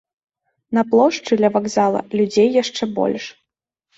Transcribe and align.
На 0.77 0.83
плошчы, 0.93 1.37
ля 1.43 1.49
вакзала, 1.57 2.01
людзей 2.21 2.49
яшчэ 2.63 2.83
больш. 2.97 3.23